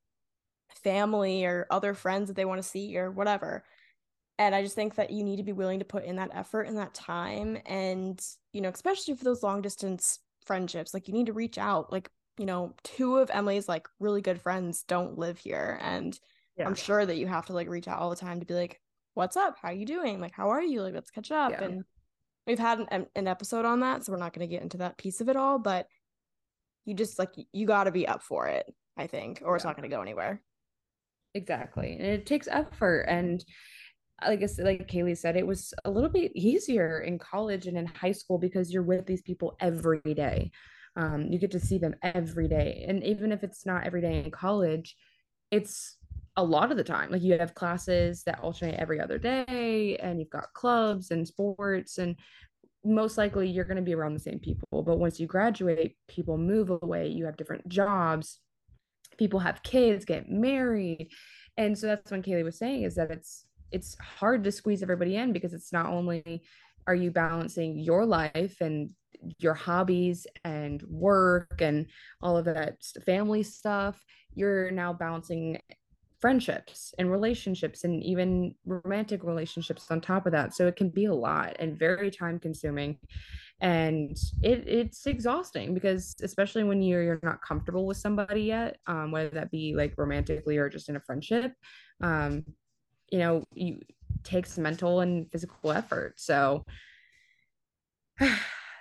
[0.83, 3.65] family or other friends that they want to see or whatever.
[4.41, 6.63] And I just think that you need to be willing to put in that effort
[6.63, 7.59] and that time.
[7.67, 8.19] And,
[8.55, 11.93] you know, especially for those long distance friendships, like you need to reach out.
[11.93, 15.79] Like, you know, two of Emily's like really good friends don't live here.
[15.83, 16.19] And
[16.57, 16.67] Yeah.
[16.67, 18.81] I'm sure that you have to like reach out all the time to be like,
[19.15, 19.57] what's up?
[19.61, 20.21] How are you doing?
[20.21, 20.83] Like, how are you?
[20.83, 21.53] Like, let's catch up.
[21.53, 21.65] Yeah.
[21.65, 21.85] And
[22.47, 24.05] we've had an, an episode on that.
[24.05, 25.59] So we're not going to get into that piece of it all.
[25.59, 25.87] But
[26.85, 28.67] you just like, you got to be up for it,
[28.97, 30.41] I think, or it's not going to go anywhere.
[31.35, 31.93] Exactly.
[31.93, 33.03] And it takes effort.
[33.03, 33.45] And
[34.27, 37.77] like I said, like Caley said, it was a little bit easier in college and
[37.77, 40.51] in high school because you're with these people every day.
[40.97, 42.85] Um, you get to see them every day.
[42.89, 44.97] And even if it's not every day in college,
[45.51, 45.97] it's
[46.37, 47.11] a lot of the time.
[47.11, 51.99] Like you have classes that alternate every other day, and you've got clubs and sports,
[51.99, 52.17] and
[52.85, 54.83] most likely you're going to be around the same people.
[54.83, 58.41] But once you graduate, people move away, you have different jobs,
[59.19, 61.11] people have kids, get married.
[61.57, 65.17] And so that's when Caley was saying is that it's it's hard to squeeze everybody
[65.17, 66.43] in because it's not only
[66.87, 68.91] are you balancing your life and
[69.39, 71.87] your hobbies and work and
[72.23, 74.03] all of that family stuff,
[74.35, 75.59] you're now balancing
[76.21, 80.55] friendships and relationships and even romantic relationships on top of that.
[80.55, 82.99] So it can be a lot and very time consuming.
[83.63, 89.11] And it it's exhausting because especially when you're you're not comfortable with somebody yet, um,
[89.11, 91.53] whether that be like romantically or just in a friendship,
[92.03, 92.45] um,
[93.11, 93.81] you know, you
[94.23, 96.15] takes mental and physical effort.
[96.21, 96.65] So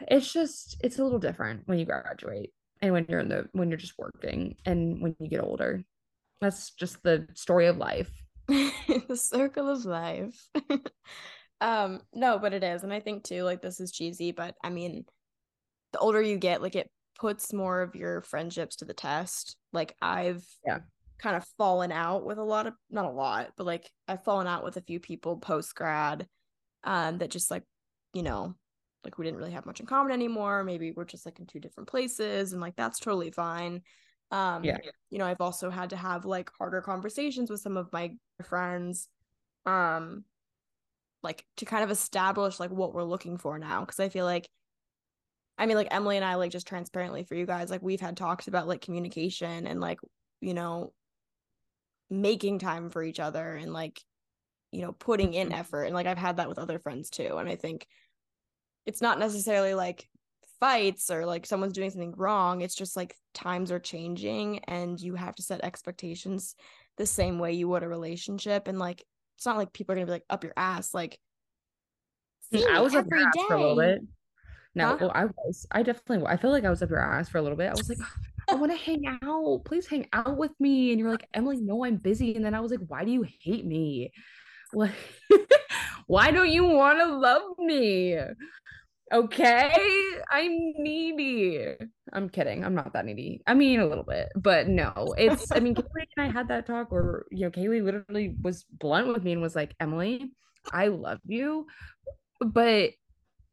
[0.08, 2.52] it's just it's a little different when you graduate
[2.82, 5.84] and when you're in the when you're just working and when you get older.
[6.42, 8.10] That's just the story of life.
[8.48, 10.48] the circle of life.
[11.62, 12.84] um, no, but it is.
[12.84, 15.06] And I think too, like this is cheesy, but I mean,
[15.92, 19.58] the older you get, like it puts more of your friendships to the test.
[19.74, 20.80] Like I've Yeah.
[21.20, 24.48] Kind of fallen out with a lot of not a lot, but like I've fallen
[24.48, 26.28] out with a few people post grad
[26.84, 27.64] um that just like,
[28.14, 28.56] you know,
[29.04, 30.64] like we didn't really have much in common anymore.
[30.64, 33.82] Maybe we're just like in two different places and like that's totally fine.
[34.32, 34.78] Um Yeah.
[35.10, 38.14] you know, I've also had to have like harder conversations with some of my
[38.44, 39.08] friends
[39.66, 40.24] um
[41.22, 44.48] like to kind of establish like what we're looking for now because I feel like
[45.58, 48.16] I mean like Emily and I like just transparently for you guys like we've had
[48.16, 50.00] talks about like communication and like
[50.40, 50.94] you know
[52.10, 54.02] making time for each other and like
[54.72, 55.60] you know putting in Mhm.
[55.60, 57.88] effort and like I've had that with other friends too and I think
[58.86, 60.10] it's not necessarily like
[60.60, 65.16] fights or like someone's doing something wrong it's just like times are changing and you
[65.16, 66.56] have to set expectations
[66.98, 69.06] the same way you would a relationship and like
[69.38, 71.18] it's not like people are gonna be like up your ass like
[72.52, 74.02] see I was up your every ass for a little bit.
[74.76, 74.98] No, Huh?
[75.02, 75.68] well, I was.
[75.72, 76.26] I definitely.
[76.28, 77.72] I feel like I was up your ass for a little bit.
[77.72, 77.98] I was like,
[78.52, 79.62] I want to hang out.
[79.66, 80.92] Please hang out with me.
[80.92, 82.36] And you're like, Emily, no, I'm busy.
[82.36, 84.12] And then I was like, why do you hate me?
[84.74, 84.92] Like,
[86.08, 88.18] why don't you want to love me?
[89.12, 89.72] Okay,
[90.32, 91.66] I'm needy.
[92.14, 92.64] I'm kidding.
[92.64, 93.42] I'm not that needy.
[93.48, 95.52] I mean, a little bit, but no, it's.
[95.52, 99.08] I mean, Caley and I had that talk where you know Caley literally was blunt
[99.08, 100.32] with me and was like, Emily,
[100.72, 101.66] I love you,
[102.40, 102.92] but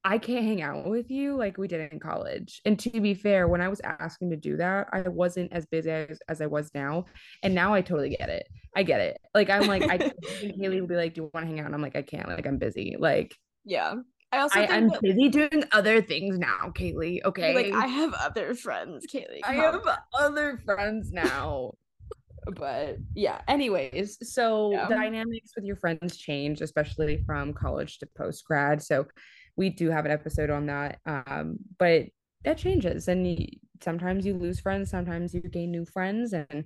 [0.08, 2.60] I can't hang out with you like we did in college.
[2.64, 5.90] And to be fair, when I was asking to do that, I wasn't as busy
[5.90, 7.06] as, as I was now.
[7.42, 8.46] And now I totally get it.
[8.76, 9.18] I get it.
[9.34, 10.12] Like I'm like, I
[10.60, 11.66] Haley will be like, Do you want to hang out?
[11.66, 12.28] And I'm like, I can't.
[12.28, 12.94] Like I'm busy.
[12.96, 13.34] Like
[13.64, 13.94] yeah
[14.30, 17.24] I also I, think I'm that, busy doing other things now, Caley.
[17.24, 17.52] Okay.
[17.52, 19.80] like I have other friends Caley I have
[20.16, 21.72] other friends now.
[22.54, 24.88] but yeah, anyways, so Yeah.
[24.88, 28.80] dynamics with your friends change, especially from college to post grad.
[28.80, 29.06] So
[29.56, 31.00] we do have an episode on that.
[31.06, 32.06] Um, but
[32.44, 33.46] that changes, and you,
[33.82, 36.64] sometimes you lose friends, sometimes you gain new friends, and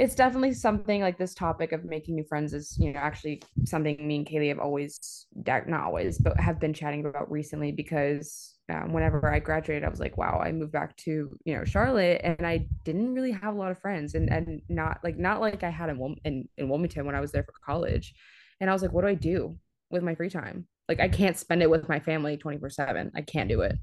[0.00, 3.96] it's definitely something like this topic of making new friends is you know actually something
[4.04, 8.94] me and Caley have always not always but have been chatting about recently because um,
[8.94, 12.46] whenever I graduated I was like wow I moved back to you know Charlotte and
[12.46, 15.70] I didn't really have a lot of friends and and not like not like I
[15.70, 18.14] had in in, in Wilmington when I was there for college
[18.58, 19.58] and I was like what do I do
[19.90, 23.20] with my free time like I can't spend it with my family 24 7 I
[23.22, 23.78] can't do it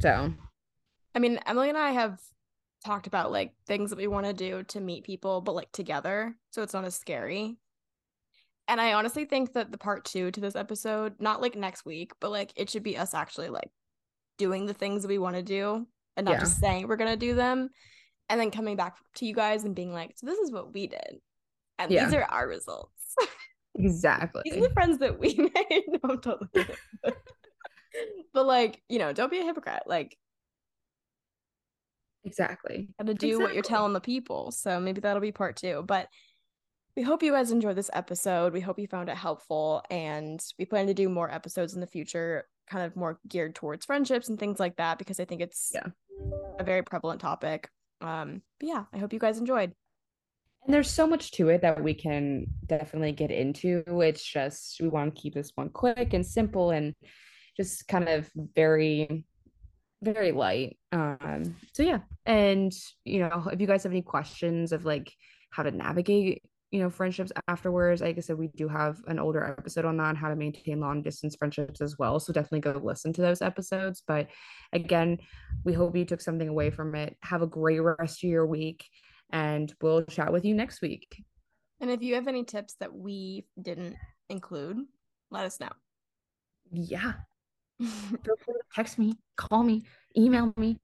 [0.00, 0.32] so
[1.14, 2.18] I mean, Emily and I have
[2.86, 6.34] talked about like things that we want to do to meet people, but like together.
[6.52, 7.58] So it's not as scary.
[8.66, 12.12] And I honestly think that the part two to this episode, not like next week,
[12.18, 13.68] but like it should be us actually like
[14.38, 16.40] doing the things we want to do and not Yeah.
[16.40, 17.68] just saying we're gonna do them
[18.30, 20.86] and then coming back to you guys and being like, so this is what we
[20.86, 21.20] did.
[21.78, 22.06] And Yeah.
[22.06, 23.01] these are our results.
[23.74, 24.42] Exactly.
[24.44, 25.82] these are the friends that we made.
[25.88, 26.48] no, I'm totally
[28.34, 29.82] but like, you know, don't be a hypocrite.
[29.86, 30.16] Like
[32.24, 32.88] Exactly.
[32.98, 34.50] gotta do what you're telling the people.
[34.52, 35.82] So maybe that'll be part two.
[35.86, 36.08] But
[36.96, 38.52] we hope you guys enjoyed this episode.
[38.52, 39.82] We hope you found it helpful.
[39.90, 43.86] And we plan to do more episodes in the future, kind of more geared towards
[43.86, 45.86] friendships and things like that, because I think it's Yeah.
[46.58, 47.68] a very prevalent topic.
[48.00, 49.74] Um, but yeah, I hope you guys enjoyed.
[50.64, 53.82] And there's so much to it that we can definitely get into.
[53.86, 56.94] It's just we want to keep this one quick and simple and
[57.56, 59.24] just kind of very
[60.02, 60.76] very light.
[60.92, 62.00] Um so yeah.
[62.26, 62.72] And
[63.04, 65.12] you know, if you guys have any questions of like
[65.50, 69.44] how to navigate, you know, friendships afterwards, like I said, we do have an older
[69.44, 72.18] episode on that on how to maintain long distance friendships as well.
[72.18, 74.02] So definitely go listen to those episodes.
[74.06, 74.28] But
[74.72, 75.18] again,
[75.64, 77.16] we hope you took something away from it.
[77.22, 78.84] Have a great rest of your week
[79.32, 81.24] and we'll chat with you next week.
[81.80, 83.96] And if you have any tips that we didn't
[84.28, 84.78] include,
[85.30, 85.70] let us know.
[86.70, 87.14] Yeah.
[87.80, 89.84] Feel free to text me, call me,
[90.16, 90.78] email me,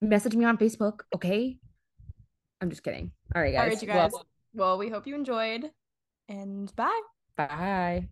[0.00, 1.00] message me on Facebook.
[1.14, 1.58] Okay.
[2.60, 3.12] I'm just kidding.
[3.34, 3.68] All right, guys.
[3.68, 4.10] right, you guys.
[4.12, 5.70] Well, well, we hope you enjoyed.
[6.28, 7.00] And bye.
[7.36, 8.08] bye.